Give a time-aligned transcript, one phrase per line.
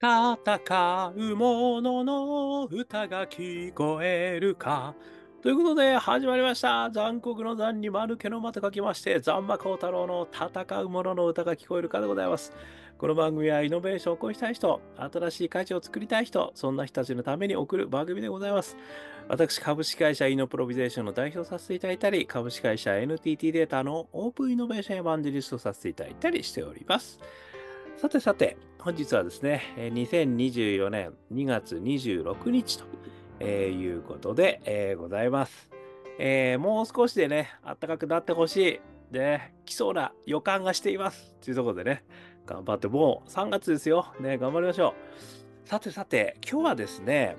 [0.00, 4.94] 戦う者のの歌が聞こえるか。
[5.42, 6.88] ということで始まりました。
[6.92, 12.52] 残酷の残に丸けの間と書きまして、残魔高太郎の戦う者の歌が聞こえるかでございます。
[12.96, 18.76] この番組はイノベーションを起こしたい人、新しい価値を作りたい人、そんな人たちのために送る番組でございます。
[19.26, 27.18] 私、株式会社イノプロビゼーションの代表させていただいたり、株式会社 NTT データのオープンイノベーションエヴァンジリストさせていただいたりしております。
[28.00, 32.78] さてさて、本日はですね、2024年2月26日
[33.40, 35.68] ということで、えー、ございます、
[36.20, 38.80] えー、もう少しでね、暖かくなってほしい。
[39.10, 41.34] で、来そうな予感がしています。
[41.40, 42.04] というところでね、
[42.46, 44.06] 頑張って、もう3月ですよ。
[44.20, 44.94] ね、頑張りましょ
[45.66, 45.68] う。
[45.68, 47.36] さてさて、今日はですね、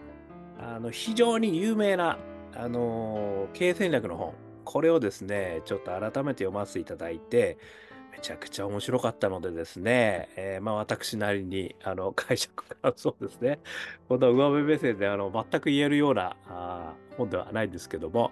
[0.59, 2.19] あの非常に有名な、
[2.53, 4.33] あのー、経営戦略の本、
[4.65, 7.57] これをですね、ちょっと改めて読ませていただいて、
[8.11, 13.59] めちゃくちゃ面白かったのでですね、えー、まあ私なりにあの 解釈がそうですね、
[14.07, 18.31] この上辺目線であの全く言えるようなあ本ではないんですけども、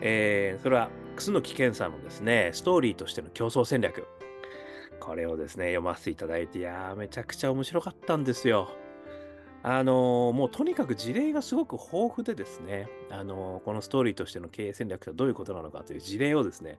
[0.00, 4.06] えー、それは楠木健さんのですね、ストーリーとしての競争戦略。
[5.00, 8.68] これをですね、読ませていただいて、いやー、めちゃくちゃ面白かったんですよ。
[9.62, 16.78] あの、もうとにかく事例がすごく豊富でですね、あの、このストーリーとしての経営戦略とはどういうことなのかという事例をですね、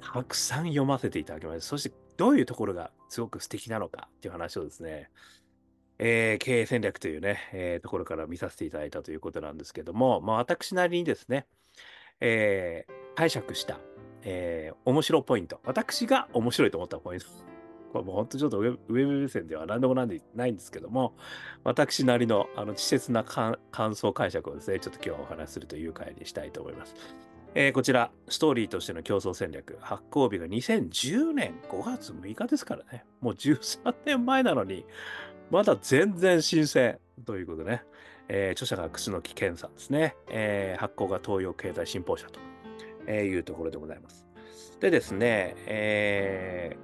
[0.00, 1.60] たくさん読ませていただきました。
[1.62, 5.10] そして、どういうところがすごく素敵なのかっていう話をですね、
[5.98, 11.46] えー、経営戦略というね、えー、ところから見させていただいたということなんですけども、まあ、私なりにですね、
[12.20, 13.78] えー、解釈した、
[14.22, 17.26] えー、面白ポイント、私が面白いと思ったポイント、
[17.92, 21.14] これもう本当ちょっとウェブ目線では何でもないんですけども、
[21.62, 23.56] 私なりのあの稚拙な感
[23.94, 26.94] 想解釈をですね、ちょっと今日はお話しするという回にしたいと思います。
[27.56, 34.84] えー、こちら、ストーリーとしての競争戦略、発行日が2010年5月6日ですからね、もう13年前なのに、
[35.50, 37.82] まだ全然新鮮ということでね、
[38.28, 44.26] えー、著者が楠木健さんですね、えー、発行が東洋経済新報社というところでございます。
[44.80, 46.78] でですね、えー、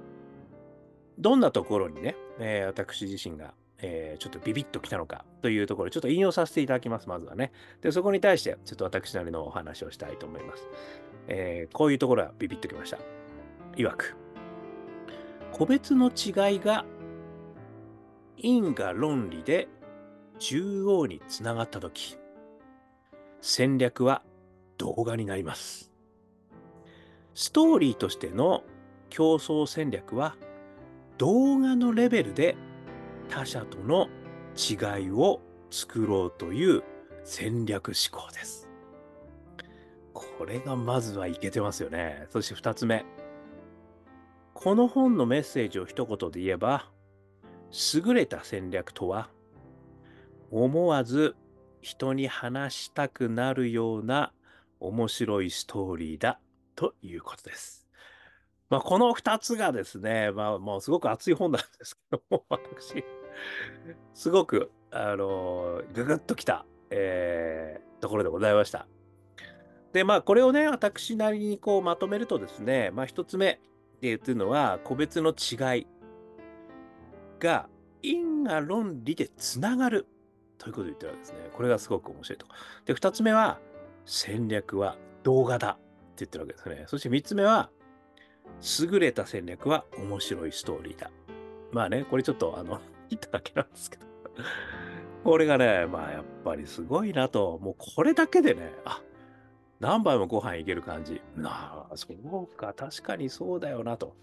[1.19, 7.51] どんなところにね、え、私自身がえー、ちょっとビビッときたのかというところ、ちょっと引用させていただきます、まずはね。
[7.81, 10.67] で、そこに対して、ちょっと私なりのお話をしたいと思います。
[11.27, 12.99] えー、こういうところはビビッときました。
[13.75, 14.15] いわく、
[15.51, 16.85] 個別の違いが
[18.37, 19.67] 因果論理で
[20.39, 22.17] 中央につながったとき、
[23.41, 24.23] 戦略は
[24.77, 25.91] 動画になります。
[27.33, 28.63] ストーリーとしての
[29.09, 30.35] 競争戦略は
[31.17, 32.55] 動画のレベルで
[33.31, 34.09] 他者との
[34.55, 35.39] 違いを
[35.71, 36.83] 作ろうという
[37.23, 38.67] 戦略思考です。
[40.13, 42.27] これがまずはいけてますよね。
[42.29, 43.05] そして2つ目。
[44.53, 46.91] この本のメッセージを一言で言えば、
[47.93, 49.29] 優れた戦略とは、
[50.51, 51.37] 思わず
[51.81, 54.33] 人に話したくなるような
[54.81, 56.41] 面白いストーリーだ
[56.75, 57.87] ということです。
[58.69, 63.03] まあ、この2つがですね、まあ、もうすごく熱い本なんですけども、私、
[64.13, 68.87] すごく、あのぐぐっときた、えー、ところでございました。
[69.93, 73.59] で、まあ、これをね、私なりにこうまとめるとですね、まあ、一つ目
[74.01, 75.87] で言うのは、個別の違い
[77.39, 77.67] が
[78.01, 80.07] 因果論理でつながる
[80.57, 81.49] ということを言ってるわけですね。
[81.53, 82.45] これがすごく面白いと。
[82.85, 83.59] で、二つ目は、
[84.05, 86.85] 戦略は動画だって言ってるわけですね。
[86.87, 87.69] そして三つ目は、
[88.79, 91.11] 優れた戦略は面白いストーリーだ。
[91.71, 92.79] まあね、これちょっとあの、
[93.11, 94.05] 言っただけなんですけど。
[95.23, 99.01] これがね、まあやっぱりすごいなと、もうこれだけでね、あ
[99.79, 101.21] 何杯もご飯いける感じ。
[101.35, 104.15] なあ、そうか、確かにそうだよなと。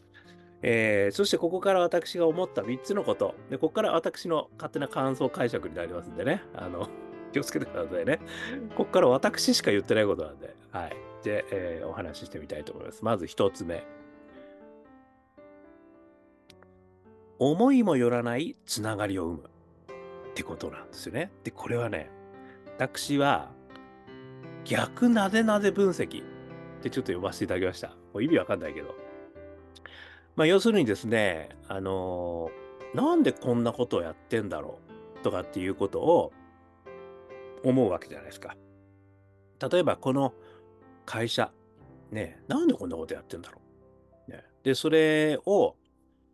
[0.63, 3.35] えー、そしてここから私が思った3つのこと。
[3.51, 6.43] で、ここから私の勝手な感想解釈になりますんでね。
[6.55, 6.89] あの、
[7.33, 8.21] 気をつけてくださいね。
[8.77, 10.55] ここから私しか言ってないことなんで。
[10.73, 10.97] はい。
[11.25, 13.05] で、えー、お話ししてみたいと思います。
[13.05, 13.85] まず1つ目。
[17.39, 19.49] 思いもよらないつながりを生む
[20.31, 21.31] ってことなんですよね。
[21.45, 22.11] で、これはね、
[22.77, 23.51] 私は
[24.65, 26.27] 逆なぜなぜ分析っ
[26.83, 27.89] てちょっと呼ばせていただきました。
[27.89, 28.95] もう意味わかんないけど。
[30.37, 34.79] まあ、要するにですね、あのー、なんでこんなことをやってんだろ
[35.21, 35.25] う？
[35.25, 36.33] とかっていうことを
[37.65, 38.57] 思うわけじゃないですか。
[39.71, 40.33] 例えば、この
[41.05, 41.51] 会社、
[42.13, 43.61] ね、なんでこんなことやってんだろ
[44.29, 44.31] う？
[44.31, 45.75] ね、で、それを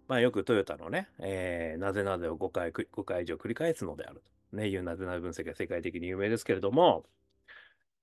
[0.08, 7.04] まあ、よくトヨタのね、えー、なぜなぜを5回、5回以上繰り返すのであると、ね、いうなぜなぜ分析が世界的に有名ですけれども、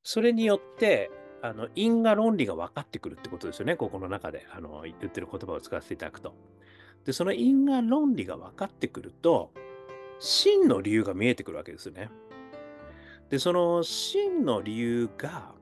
[0.03, 1.11] それによって、
[1.43, 6.35] あの因果論理が分かってくるってことですよね、ここの中であの言ってる言葉を使わせていただくと。
[7.05, 9.51] で、その因果論理が分かってくると、
[10.19, 12.09] 真の理由が見えてくるわけですよね。
[13.29, 15.53] で、その真の理由が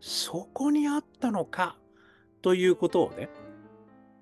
[0.00, 1.76] そこにあったのか
[2.40, 3.28] ということをね、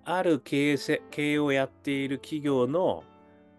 [0.05, 0.77] ある経営
[1.11, 3.05] 経営をやっている企業の、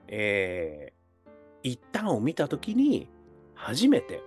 [0.08, 1.30] えー、
[1.64, 3.10] 一端を見たときに、
[3.56, 4.22] 初めて、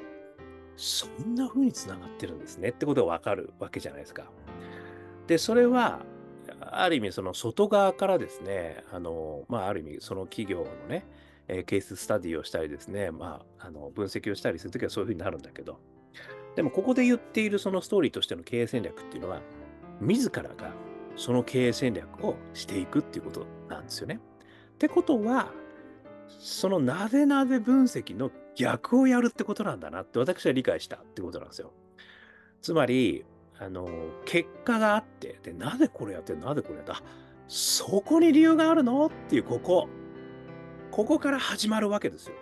[0.77, 4.25] そんな風につながってるんですねってことがわかるわけじゃないですか。
[5.27, 6.01] で、それは、
[6.61, 11.07] ある意味、その外側からですね、あの、まあ、ある意味、その企業のね、
[11.47, 15.79] えー、ケーススタディをしたりですね、まあ、あの分析をしたりするときはそういうふうになるんだけど、
[16.57, 19.41] でもここで言っているそのストーリーとしての経営戦略っていうのは、
[20.01, 20.73] 自らが
[21.19, 24.21] その経営戦略をしていくっていうことなんですよね。
[24.75, 25.53] ってことは、
[26.29, 31.73] そのなぜなぜ分析の逆をやるってことなんだなって私は理解したってことなんですよ。
[32.63, 33.25] つまり、
[33.59, 33.89] あの、
[34.25, 37.03] 結果があって、で、なぜこれやってなぜこれやった
[37.49, 39.89] そこに理由があるのっていう、ここ。
[40.93, 42.41] ここから始まるわけですよね。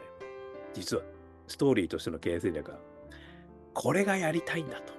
[0.74, 1.02] 実は、
[1.46, 2.78] ストーリーとしての経営戦略は。
[3.72, 4.92] これがやりたいんだと。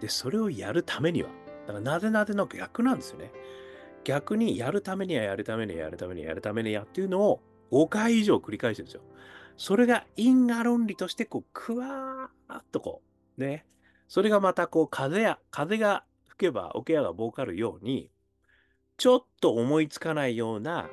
[0.00, 1.30] で、それをやるためには、
[1.66, 3.32] だからなぜなぜの逆なんですよね。
[4.04, 7.40] 逆にやるためにはやるためにはやるためにはやるためにやっていうのを
[7.72, 9.02] 5回以上繰り返してるんですよ。
[9.56, 13.02] それが因果論理としてこう、くわーっとこ
[13.38, 13.64] う、ね。
[14.08, 18.10] それがまたこう、風や、風が吹けば桶屋が儲かるように、
[18.96, 20.88] ちょっと思いつかないような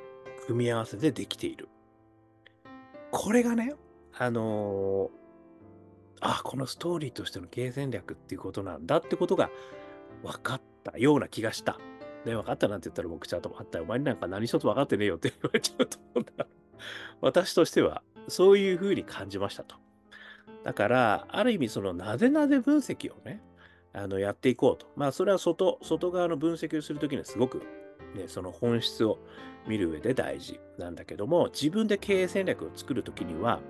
[0.47, 1.69] 組み合わせでできている。
[3.11, 3.75] これがね、
[4.17, 5.09] あのー、
[6.21, 9.49] あ、このストーリーとしての経営戦略っていうことなんだってことが
[10.23, 11.79] 分かったような気がした。
[12.25, 13.83] ね、分かったなんて言ったら僕ちゃんとあったよ。
[13.85, 16.45] お前になんか何一つ分かってねえよって言われちゃうと思うんだ。
[17.21, 19.75] 私としてはそういうふうに感じましたと。
[20.63, 23.41] だから、ある意味そのなぜなぜ分析をね、
[23.93, 24.87] あのやっていこうと。
[24.95, 27.63] まあそれは外、外側の分析をするときにはすごく
[28.15, 29.19] ね、その本質を
[29.67, 33.61] 見る上で大事なんだけども、自分で経営戦略を作るときには、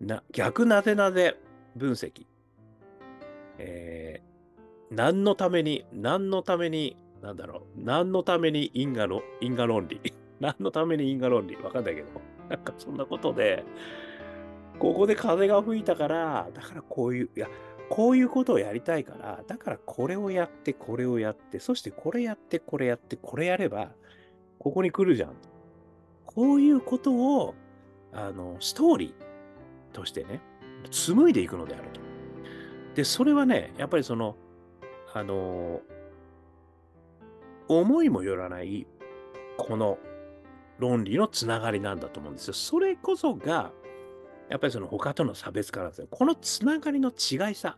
[0.00, 1.36] な逆なぜなぜ
[1.74, 2.26] 分析。
[3.58, 4.35] えー、
[4.90, 10.00] 何のために、何のために、なんだろう、何のために因果論因果論理。
[10.38, 12.08] 何のために因果論理わかんないけど、
[12.48, 13.64] なんかそんなことで、
[14.78, 17.48] ここで風が吹いたから、だからこういう、いや、
[17.88, 23.92] こういうことをやりたいから、だからこれをやって、これをやって、そしてこれやって、これやって、これやれば、
[24.58, 25.34] ここに来るじゃん。
[26.24, 27.54] こういうことを、
[28.12, 30.40] あの、ストーリーとしてね、
[30.90, 32.00] 紡いでいくのであると。
[32.94, 34.36] で、それはね、やっぱりその、
[35.14, 35.80] あの、
[37.68, 38.86] 思いもよらない、
[39.58, 39.98] この
[40.78, 42.54] 論理のつながりなんだと思うんですよ。
[42.54, 43.72] それこそが、
[44.48, 46.08] やっぱりその他との差別化なんですよ。
[46.10, 47.76] このつながりの違いさ。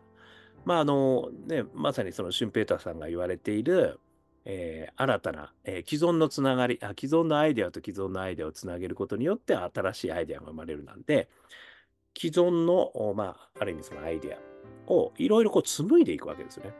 [0.65, 3.99] まああのね、まさにそのシュンペーターさんが言われている、
[4.45, 11.29] えー、新たな、えー、既存のつながりあ、既存のアイデアと既存のアイデアをつなげることによって新しいアイデアが生まれるなんで、
[12.17, 16.73] 既存の、まあ、ある意味そのアイデアをいろいろこう紡いでいくわけですよね。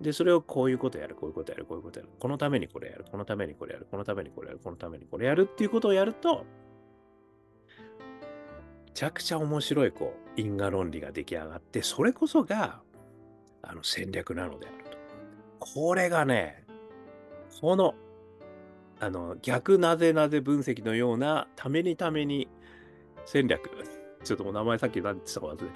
[0.00, 6.44] で、それをこういうことやる、こういうことやる、こういうことやる、このためにこれやる、このためにこれやる、このためにこれやる、このためにこれやるっていうことをやると、
[8.86, 12.80] めちゃくちゃ面白いこう因果論理が出来上がって、それこそが
[13.62, 14.98] あの戦略なのであると。
[15.58, 16.64] これがね、
[17.60, 17.94] この
[19.00, 22.48] あの逆なぜなぜ分析のようなためにために
[23.26, 23.70] 戦略、
[24.22, 25.70] ちょっともう名前さっき何て言ったか忘れ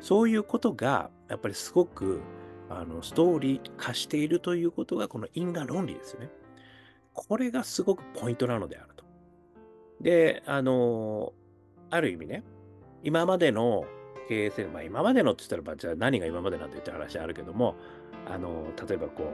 [0.00, 2.20] そういうことがやっぱりすごく
[2.68, 6.28] あのストーリー化しているということがこの因果論理ですね。
[7.12, 9.04] これがすごくポイントなのであると。
[10.00, 11.32] で、あの、
[11.90, 12.44] ある意味ね、
[13.02, 13.84] 今までの
[14.28, 17.74] 経営戦略、まあ、今までのって言ったら、ば、じゃあ何が今までなんて言って話あるけども、
[18.26, 19.24] あの、例えばこ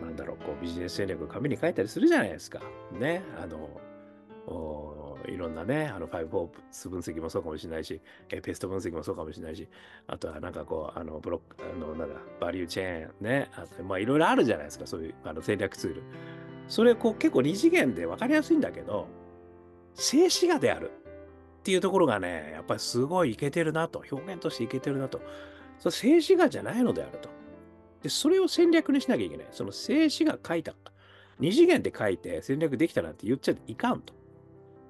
[0.00, 2.60] う、なんだろう、こうビジネス戦略を紙に書いたりするじゃないですか。
[2.92, 3.22] ね。
[3.40, 3.80] あの、
[5.28, 8.00] いろんなね、あの、5フォース分析もそうかもしれないし、
[8.30, 9.68] えペスト分析もそうかもしれないし、
[10.06, 16.02] あとはなんかこう、あの、ブロック、あの、なんだ、バリューチェーンね、あとまあいろいろあるじゃないですか、そういうあの戦略ツール。
[16.68, 19.06] それこう結構二次元で分かりやすいんだけど、
[19.94, 20.90] 静止画である。
[20.90, 25.22] っていうところがね、やっぱりすごいいけてるなと、表現としていけてるなと。
[25.78, 27.30] それ静止画じゃないのであると。
[28.02, 29.46] で、それを戦略にしなきゃいけない。
[29.50, 30.74] その静止画書いた。
[31.38, 34.12] 二次元で書いて戦略できたなんて言っちゃいかんと。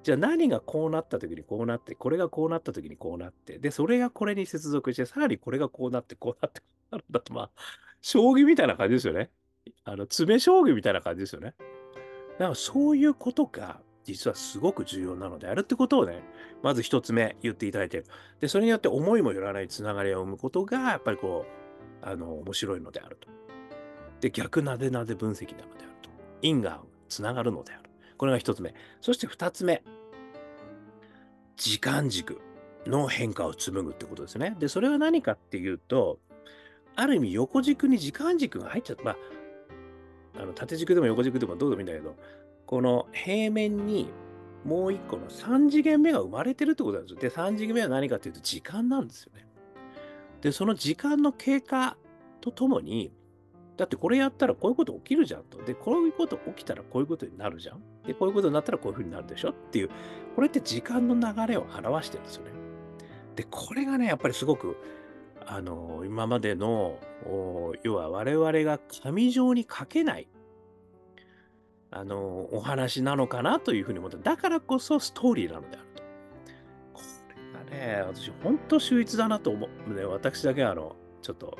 [0.05, 7.49] じゃあ何がこうなった時にこうなって、これがこうなった時にこうなって、で、それがこれに接続して、さらにこれがこうなって、こうなって、こうなるんだと、まあ、
[8.01, 9.31] 将棋みたいな感じですよね。
[9.83, 11.55] あの、詰将棋みたいな感じですよね。
[12.37, 16.21] だからそういうことが、実はすごく重要なのであるってことをね、
[16.61, 18.05] まず一つ目言っていただいてる。
[18.39, 21.47] で、それによって思いもよらないつながりを生むことが、やっぱりこ
[22.03, 23.27] う、あの、面白いのであると。
[24.21, 26.11] で、逆なでなで分析なのであると。
[26.43, 27.89] 因果つながるのである。
[28.17, 28.73] これが一つ目。
[29.01, 29.83] そして二つ目。
[31.57, 32.41] 時間軸
[32.85, 34.55] の変化を紡ぐってことですね。
[34.59, 36.19] で、それは何かっていうと、
[36.95, 39.03] ある意味横軸に時間軸が入っちゃった。
[39.03, 39.17] まあ、
[40.41, 42.15] あの縦軸でも横軸でもどうでもいいんだけど、
[42.65, 44.09] この平面に
[44.63, 47.19] もう一個の3次元目が生まれてるってことなんですよ。
[47.19, 49.47] で、3次元目は何かっていうと時間なんですよね。
[50.41, 51.97] で、その時間の経過
[52.41, 53.11] とともに、
[53.77, 55.61] だってこれやったらこういうこと起きるじゃんと。
[55.63, 57.83] で、こういうこと起きたらこういうことになるじゃん。
[58.07, 59.49] で、こういうことになったらこういうふうになるでしょ？
[59.49, 59.89] っていう、
[60.35, 62.51] これって時間の流れを表してるんですよね。
[63.35, 64.77] で、これがね、やっぱりすごく、
[65.45, 66.99] あの、今までの、
[67.83, 70.27] 要は我々が紙状に書けない、
[71.91, 76.03] あの、お話なのかなというふうに思って、だからこそストーリーなのであると。
[76.93, 77.01] こ
[77.71, 79.93] れがね、私、本当秀逸だなと思う。
[79.93, 81.57] ね、私だけ、あの、ちょっと、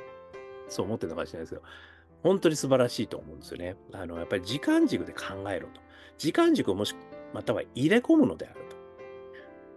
[0.68, 1.62] そう思ってるのかもしれないですけど、
[2.26, 3.76] 本当に素晴らしいと思うんですよね。
[3.94, 5.80] あの、やっぱり時間軸で考えろと。
[6.18, 6.96] 時間軸をもし、
[7.36, 8.62] または入れ込むのである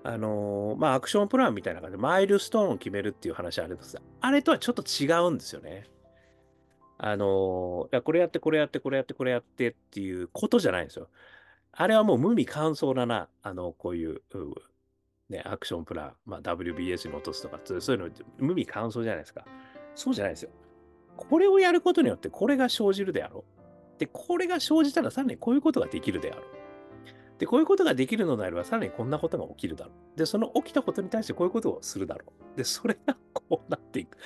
[0.02, 0.10] と。
[0.10, 5.84] あのまあ、アクションプランみたいな感じで、マイルストーンを決めるっていう話あるんですが、あれとはちょっと違うんですよね。
[6.96, 11.10] あのいや、これやって、これやって、これやって、これやってっていうことじゃないんですよ。
[11.72, 14.22] あれはもう無味乾燥だな、あの、こういう、
[15.28, 19.44] ね、アクションプラン、まあ、WBS に落とすとか、そういうの、無味乾燥じゃないですか。
[19.94, 20.50] そうじゃないですよ。
[21.18, 24.00] これをやることによってこれが生じるであろう。
[24.00, 26.44] で、これが生じたらさらにこういうことができるであろう。
[27.38, 30.18] で、こういうことができるのであれば、さらにこんなことが起きるだろう。
[30.18, 32.56] で、その起きたことに対してこういうことをするだろう。
[32.56, 34.16] で、それがこうなっていく。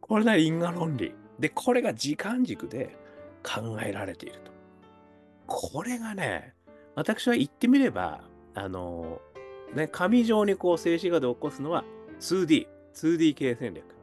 [0.00, 1.14] これが因果論理。
[1.38, 2.96] で、これが時間軸で
[3.42, 4.52] 考えられていると。
[5.46, 6.54] これがね、
[6.94, 8.24] 私は言ってみれば、
[8.54, 9.20] あの、
[9.74, 11.84] ね、紙状にこう静止画で起こすのは
[12.20, 13.93] 2D、2D 系戦略。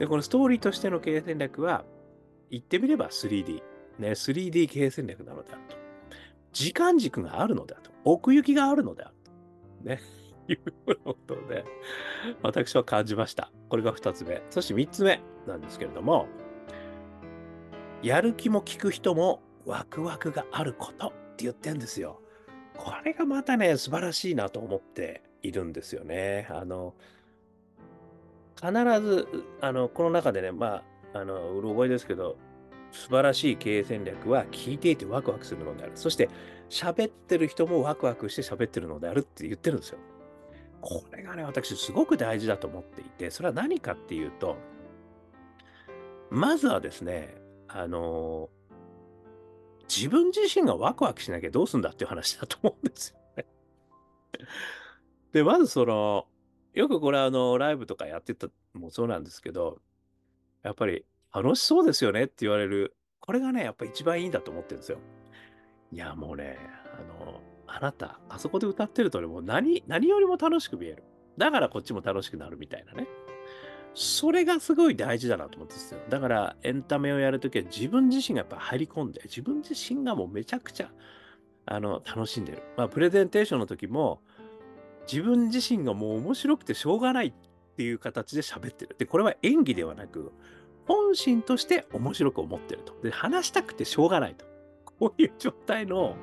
[0.00, 1.84] で、このストーリーとしての経営戦略は、
[2.50, 3.62] 言ってみれば 3D。
[3.98, 5.76] ね、3D 経営戦略なのであると。
[6.52, 7.90] 時間軸があるのであると。
[8.04, 9.30] 奥行きがあるのであると。
[9.84, 10.00] ね。
[10.48, 11.66] いうことで、
[12.42, 13.52] 私は感じました。
[13.68, 14.42] これが2つ目。
[14.48, 16.26] そして3つ目なんですけれども、
[18.02, 22.22] やる気も聞く人もワクワクがあることって言ってんですよ。
[22.74, 26.48] これがまたね、素晴らしいなと思っているんですよね。
[26.50, 26.94] あの、
[28.60, 29.28] 必ず、
[29.60, 30.82] あの、この中でね、ま
[31.14, 32.36] あ、あの、うる覚えですけど、
[32.92, 35.92] 素晴らしい経営戦略は聞いていてワクワクするのである。
[35.94, 36.28] そして、
[36.68, 39.98] 喋ってる人もワクワクして喋ってるのであるって言ってるんですよ。
[40.80, 44.56] これがね、私すごく大事だと思っていて、それは何かっていうと、
[46.30, 47.34] まずはですね、
[47.68, 48.50] あの
[49.88, 53.46] 自分自身がワクワクしなきゃどうすんだっていう話だと思うんですよね。
[55.32, 56.26] で、まずその、
[56.74, 59.80] よくこれあの、ライブとかやってたもそうなんですけど、
[60.62, 64.98] やっぱり楽しそうですよねって言われる、これがね、やっぱ一番いいんだと思ってるんですよ。
[65.92, 66.58] いや、もうね、
[66.94, 71.04] あの、あなた、あそこで歌ってるとね、もう何、何よりも楽しく見える。
[71.38, 73.06] だからこっちも楽しくなるみたいなね。
[73.94, 76.00] それがすごい大事だなと思ってですよ。
[76.08, 80.90] だからエンタメをやるときは自分自身がやっぱ入り込んで、自分自身がもうめちゃくちゃ
[81.66, 82.62] あの楽しんでる。
[82.76, 84.22] まあ、プレゼンテーションの時も、
[85.10, 87.32] 自分自身がもう面白くてしょうがないっ
[87.76, 88.96] ていう形で喋ってる。
[88.98, 90.32] で、これは演技ではなく、
[90.86, 92.94] 本心として面白く思ってると。
[93.02, 94.44] で、話したくてしょうがないと。
[94.84, 96.16] こういう状態の、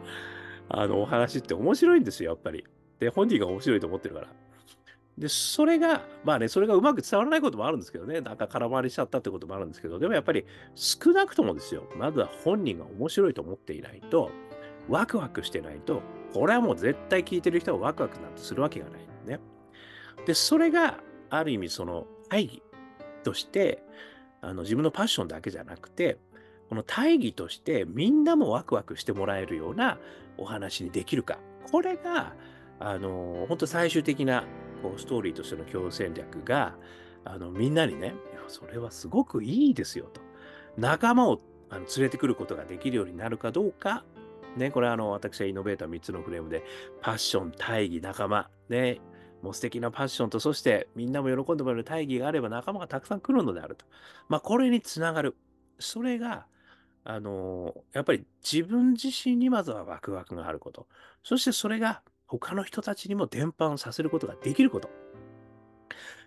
[0.69, 2.65] あの、お話って面白いんですよ、やっぱり。
[2.99, 4.27] で、本人が面白いと思ってるから。
[5.17, 14.29] で、それが、まあね、それがうまく伝わらないこともあるんですけどね、なんか空回りしちゃったってこともあるんですけど、でもやっぱり少なくともですよ、まずは本人が面白いと思っていないと、
[14.89, 16.01] ワクワクしてないと、
[16.33, 19.39] これはもう絶対聞いてる人はワクワクなんてするわけがないね。
[20.25, 22.63] で、それがある意味その大義
[23.23, 23.83] として、
[24.41, 26.17] あの自分のパッションだけじゃなくて、
[26.69, 29.99] この大義としてみんなもワクワクしてもらえるような
[30.37, 31.37] お話にできるか。
[31.71, 32.33] これが、
[32.79, 34.45] あの、本当最終的な
[34.81, 36.75] こうストーリーとしての共戦略が、
[37.25, 38.15] あのみんなにね、
[38.47, 40.21] それはすごくいいですよと。
[40.77, 44.05] 仲間をあの連れてくることができるようになるかどうか
[44.57, 46.63] ね、これはあの、私はイノベーター3つのフレームで、
[47.01, 48.99] パッション、大義、仲間、ね、
[49.41, 53.85] もう素敵なパッションと、そしてみんなも喜んでもらえる大義があれば仲間がたくさん来るのであると。
[54.27, 55.35] まあ、これにつながる。
[55.79, 56.47] それが、
[57.09, 60.87] あのやっぱり自分自身にまずはワクワクがあること。
[61.23, 64.89] そしてそれが他の人たちにも伝播させることができること。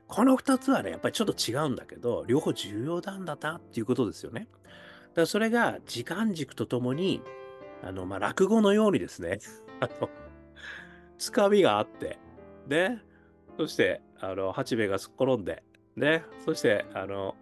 [0.07, 4.49] この2つはね、やっぱりちょっと違うんだけど、両方重要なんだなっていうことですよね。
[4.51, 4.71] だか
[5.17, 7.21] らそれが時間軸とともに
[7.83, 9.39] あの、まあ、落語のようにですね、
[9.81, 10.09] あの、
[11.19, 12.19] つかみがあって、
[12.67, 13.03] ね、
[13.57, 15.63] そして、あの、八兵衛がすっ転んで、
[15.97, 17.37] ね、そして、あの、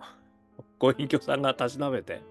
[0.78, 2.23] ご隠居さんがたしなめて、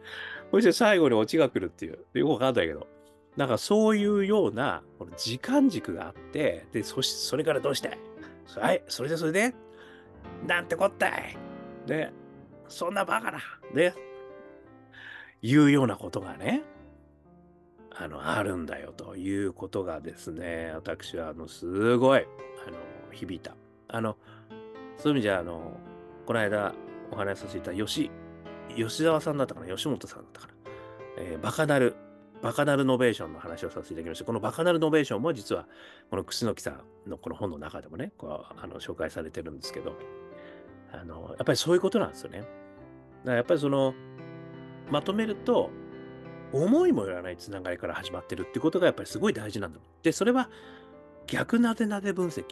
[0.52, 2.88] そして最後にオチが来るっていう、よくわかんないけど、
[3.36, 7.98] なんかそういうような、この時間軸があって、で、そして、それからどうして？
[8.56, 9.54] はい、それでそれで、
[10.48, 11.38] なんてこったい？
[11.86, 12.12] ね、
[12.68, 13.40] そんなバカな。
[13.74, 13.94] ね、
[15.42, 16.64] いうようなことがね、
[18.00, 22.78] あの、あるんだよということがですね、私は、あの、すごい、あの、
[23.12, 23.56] 響いた。
[23.88, 24.18] あの、
[24.98, 25.78] そういう意味じゃ、あの、
[26.26, 26.76] この間
[27.12, 28.12] お話しさせていた吉、
[28.76, 30.54] 吉沢さんだったかな、吉本さんだったかな、
[31.18, 31.96] えー、バカなる、
[32.42, 34.26] バカなるイノベーションの話をさせていただきました。
[34.26, 35.68] このバカなるイノベーションも実は、
[36.12, 39.96] この楠木さんのこの本の中でもね、こうあの紹介されてるんですけど、
[40.92, 42.42] あの、やっぱりそういうことなんですよね。
[42.42, 42.50] だか
[43.26, 43.96] らやっぱりその、
[44.92, 45.72] まとめると、
[46.54, 49.80] 思いもよらないつながりから始まってるってことがやっぱりすごい大事なんだ。
[50.04, 50.50] で、それは
[51.28, 52.44] 逆なでなで分析、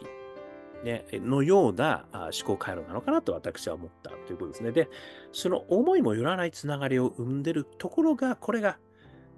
[0.84, 4.72] ね、のような思考回路なのかなと私は思ったということですね。
[4.72, 4.88] で、
[5.32, 8.78] その思いもよらないつながりを生んでるところが、これが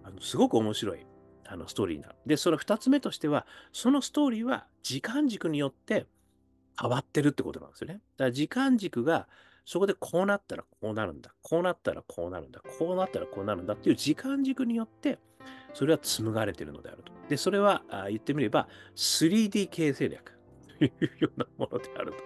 [0.02, 1.06] あのすごく面白い
[1.46, 6.06] あのストーリーなで、その2つ目としては、そのストーリーは時間軸によって
[6.80, 7.94] 変わってるってことなんですよね。
[7.94, 9.28] だから時間軸が
[9.68, 11.34] そこでこうなったらこうなるんだ。
[11.42, 12.62] こうなったらこうなるんだ。
[12.78, 15.18] こうなったらこうなるんだっていう時間軸によって、
[15.74, 17.12] それは紡がれているのであると。
[17.28, 20.32] で、それは言ってみれば 3D 形成略
[20.78, 22.18] というようなものであると。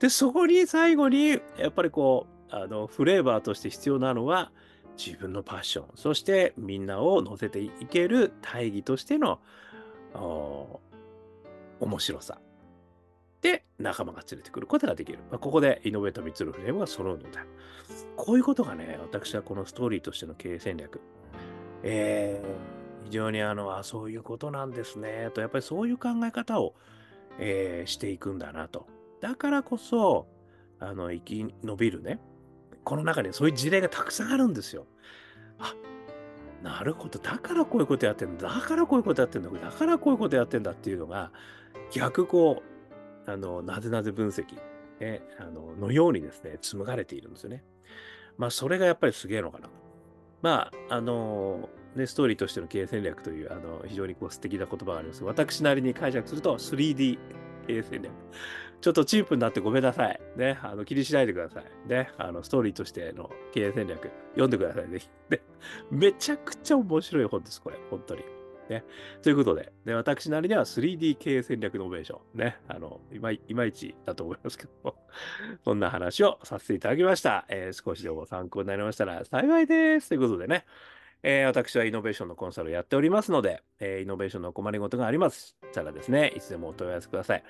[0.00, 4.50] で、そこに最後に、やっぱりこう、あの、フレーバーとして必要なのは、
[4.96, 9.38] 自分のパッション、そしてみんなを乗せていける大義としての
[11.78, 12.40] 面白さ
[13.40, 15.18] で、仲間が連れてくることができる。
[15.30, 17.44] まあ、ここでイノベート3つのフレームが揃うのだ。
[18.16, 21.00] こういうことがね、私はこのストーリーとしての経営戦略。
[21.82, 25.30] えー、非常にあの、あ、そういうことなんですね。
[25.34, 26.74] と、やっぱりそういう考え方を、
[27.38, 28.86] えー、していくんだなと。
[29.20, 30.26] だからこそ、
[30.80, 32.18] あの、生き延びるね。
[32.84, 34.86] この中にそういう事例がたくさんあるんですよ。
[35.58, 35.74] あ、
[36.62, 37.18] なるほど。
[37.18, 38.48] だからこういうことやってんだ。
[38.48, 39.50] だからこういうことやってんだ。
[39.50, 41.30] だからこういうことやってんだっていうのが、
[41.92, 42.77] 逆こう、
[43.28, 44.56] あの、なぜなぜ分析、
[45.00, 47.62] ね、あののようにですね、紡がれているんですよね。
[48.38, 49.68] まあ、それがやっぱりすげえのかな
[50.40, 55.24] まあ、あの、ね、ストーリーとしての経営戦略という、あの、非常にこう素敵な言葉があります。
[55.24, 57.18] 私なりに解釈すると、3D
[57.66, 58.12] 経営戦略。
[58.80, 60.20] ちょっとチープになってごめんなさい。
[60.36, 61.88] ね、あの、気にしないでください。
[61.88, 65.10] ね、あの、ストーリーとしての経営戦略、読んでください、ぜひ。
[65.28, 65.42] で、
[65.90, 68.37] めちゃくちゃ面白い本です、これ、本当に。
[68.68, 68.84] ね。
[69.22, 72.38] ということで、で私なりには 3D 経営戦略イノベーション。
[72.38, 72.58] ね。
[72.68, 74.94] あの、いまいまいちだと思いますけども
[75.64, 77.46] そんな話をさせていただきました。
[77.48, 80.08] えー、少しでも参考になりましたら幸いです。
[80.08, 80.64] ということでね。
[81.22, 87.44] えー、私はイノベーションのコンサルをやっておりますので、えー、イノベーションの困りごとがありましたらですね、いつでもお問い合わせください。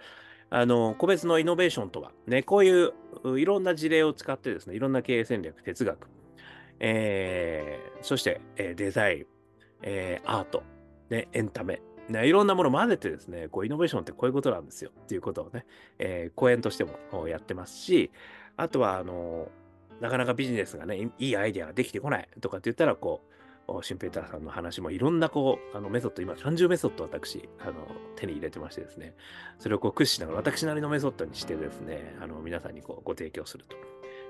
[0.50, 2.92] あの、個別のイノベーションとは、ね、こういう
[3.38, 6.09] いろんな事例を使ってですね、いろんな経営戦略、哲学、
[6.81, 9.26] えー、そして、えデザイン、
[9.83, 10.62] えアート、
[11.11, 15.66] ね、エンタメ、ね、いろんなもの混ぜてですね、こうイノベーションってこういうことなんですよっていうことをね、
[15.99, 18.11] えー、講演としてもやってますし、
[18.57, 19.49] あとは、あの、
[20.01, 27.75] なかなかビジネスがね、いいアイデアができてこないとかって言ったら、こう、シンペーターさんの話もいろんなこう、あのメソッド、今30メソッド私、あの、
[28.16, 29.14] 手に入れてましてですね、
[29.59, 33.77] それをこう駆使しながら私なりのメソッドにしてですね、あの、皆さんにこうご提供すると。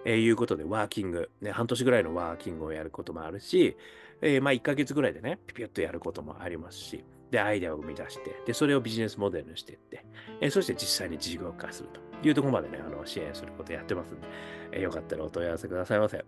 [0.04, 3.76] えー、いうことで、ワーキング、ね、半年ぐらいのワーキングをやることもあるし、
[4.20, 10.04] えー、まあ1ヶ月ぐらいでね、ピピュッとやることもありますし、で、アイデアを生み出して、で、それをビジネスモデルにしていって、
[10.40, 14.26] えー、そして実際に事業化するというところまでね、あの支援することやってますんで、
[14.72, 16.24] えー、よかったらお問い合わせくださいませ。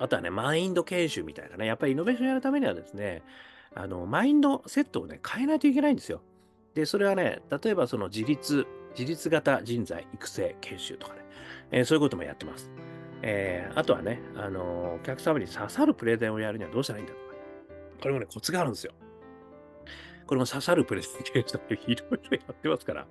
[0.00, 3.22] あとはね、マインド研修みたいなね、やっぱりイノベーションやるためにはですね、
[3.74, 6.22] あの、マインドセットをね、変えないといけないんですよ。
[6.74, 8.66] で、それはね、例えばその自立、
[8.98, 11.20] 自立型人材育成研修とかね、
[11.70, 12.70] えー、そういうこともやってます。
[13.22, 17.34] えー、あとはね、あの、お客様に刺さるプレゼンをやるにはどうしたらいいんだとか。
[18.00, 18.92] これもね、コツがあるんですよ。
[20.26, 23.06] これも刺さるプレゼンテーションいろいろやってますから。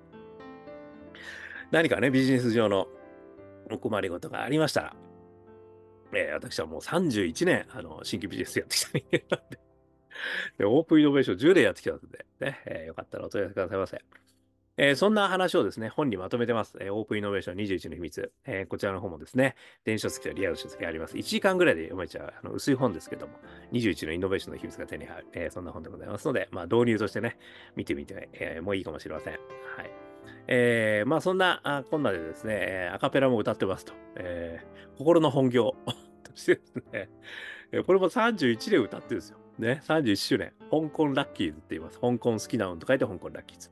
[1.70, 2.88] 何かね、ビジネス上の
[3.70, 4.96] お困りごとがありましたら、
[6.12, 9.60] えー、私はもう31年、あの、新規ビジネスやってきた人間なんで
[10.58, 14.02] で、オープンイノベーション10年やってきたので、ね、えー、よかったらお問い合わせくださいませ。
[14.82, 16.72] えー、そんな話をですね、本にまとめてます。
[16.80, 18.32] えー、オープンイノベーション21の秘密。
[18.46, 21.16] えー、こちらの方もですね、電子書籍とリアル書籍あります。
[21.16, 23.34] 1時間ぐらいで読めちゃう、あの薄い本ですけども、
[23.72, 27.36] 21のイノベーションの秘密が手に入る、えー、そんな本でございますので、まあ、導入としてね、
[27.76, 29.34] 見てみて、えー、もいいかもしれません。
[29.34, 29.40] はい。
[30.46, 33.92] えー、まあ、そんなあこんなでですね、えアカペラも歌ってますと。
[34.16, 35.74] えー、心の本業
[36.24, 37.10] としてですね、
[37.84, 39.36] これも31年歌ってるんですよ。
[39.58, 40.54] ね、31周年。
[40.70, 42.00] 香港ラッキーズって言います。
[42.00, 43.70] 香港好きなのと書いて香港ラッキーズ。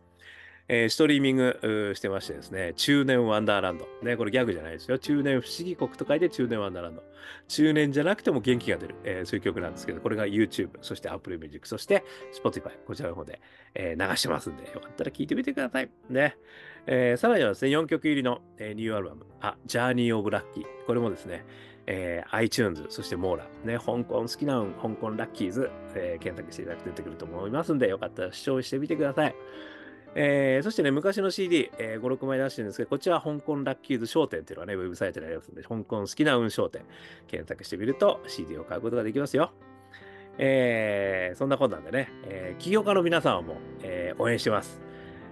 [0.71, 3.89] えー、ストリーミングしてましてですね、中年ワンダーランド。
[4.03, 4.99] ね、これギャグじゃないですよ。
[4.99, 7.03] 中年不思議国と書いて中年ワンダーランド。
[7.49, 12.05] 中年じゃなくても元気が出る、えー、そういう曲なんですけど、これが YouTube、そして Apple Music、そして
[12.39, 13.41] Spotify、こちらの方で、
[13.75, 15.91] えー、流してますんで、よかったら聞いてみてください。
[16.11, 16.37] ね。
[16.87, 20.65] えーさらにはですね、4曲入りの、えーニューアルバム、あ、ジャーニー・オブ・ラッキー。
[20.87, 21.47] これもですね、
[21.87, 29.35] えー iTunes、そしてモーラ、ね、香港好きな、香港ラッキーズ、えー検索していただくと出てくると思いますんで、よかったら視聴してみてください。
[30.15, 36.83] えーそしてね、昔の CD、えー5、6枚出してるんですけど、こちら香港ラッキーズ商店っていうのがね、ウェブサイトにありますので、香港好きな運商店、
[37.27, 39.53] 検索してみると CD を買うことができますよ。
[40.39, 44.81] えーそんなことなんでね、えー起業家の皆さんも、えー応援してます。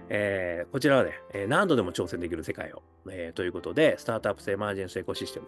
[0.09, 5.47] えーこちらはね、えー何度でも挑戦できる世界を、えーということで、スタートアップスエマージェンスエコシステム。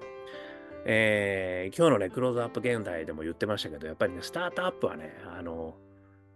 [0.86, 5.76] えー今日のね、クローズアップ現代でも言ってましたけど、やっぱりね、スタートアップはね、あの、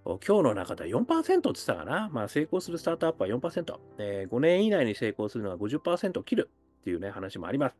[0.05, 2.09] 今日の中では4%って言ってたかな。
[2.11, 3.75] まあ、成功するスタートアップは4%。
[3.99, 6.49] えー5年以内に成功するのは50%を切る
[6.81, 7.75] っていうね、話もあります。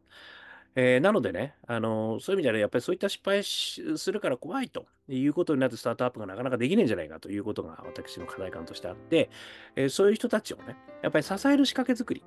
[0.75, 9.29] えーなのでね、あのそういう意味ではね、やっぱりそういった失敗するから怖いということになってスタートアップがなかなかできないんじゃないかということが私の課題感としてあって、
[9.75, 12.23] えーそういう人たちをね、やっぱり支える仕掛け作り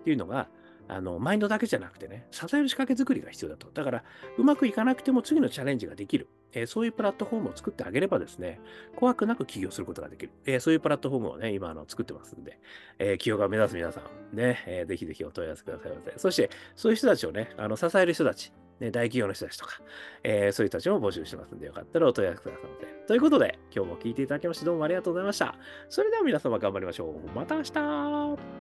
[0.00, 0.48] っていうのが、
[0.88, 3.70] あのマインドだけじゃなくてね、支える仕掛け作りが必要だと。
[3.72, 4.04] だから、
[4.36, 6.28] うまくいかなくても次のチャレンジができる。
[6.52, 8.58] えーそういうプラットフォームを作ってあげればですね、
[8.96, 10.32] 怖くなく起業することができる。
[10.46, 12.58] えーそういうプラットフォームをね、今あの作ってますんで、
[12.98, 16.12] えー起業家を目指す皆さん、ね、えーぜひぜひお問い合わせくださいませ。
[16.16, 19.80] そして、そういう人たちをね、あの支える人たち、ね、大企業の人たちとか、
[20.22, 22.86] えそういう人たちも募集してますんで、よかったらお問い合わせくださいませ。
[23.08, 25.54] ということで、今日も聞いていただきましてどうもありがとうございました。
[25.88, 27.36] それでは皆様頑張りましょう。
[27.36, 28.38] また明日